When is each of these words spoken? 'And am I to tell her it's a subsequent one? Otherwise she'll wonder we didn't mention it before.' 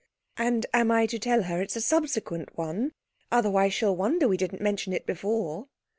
'And 0.35 0.65
am 0.73 0.89
I 0.89 1.05
to 1.05 1.19
tell 1.19 1.43
her 1.43 1.61
it's 1.61 1.75
a 1.75 1.79
subsequent 1.79 2.57
one? 2.57 2.93
Otherwise 3.31 3.75
she'll 3.75 3.95
wonder 3.95 4.27
we 4.27 4.35
didn't 4.35 4.59
mention 4.59 4.93
it 4.93 5.05
before.' 5.05 5.67